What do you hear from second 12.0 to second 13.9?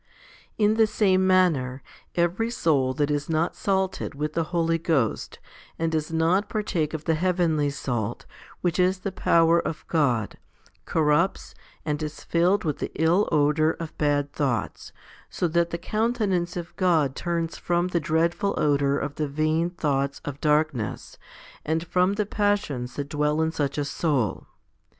is filled with the ill odour